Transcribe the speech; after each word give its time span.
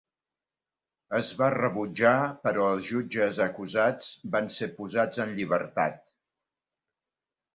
Es 1.17 1.27
va 1.41 1.49
rebutjar, 1.55 2.13
però 2.47 2.63
els 2.77 2.87
jutges 2.93 3.41
acusats 3.45 4.09
van 4.37 4.49
ser 4.55 4.69
posats 4.79 5.23
en 5.27 5.35
llibertat. 5.41 6.01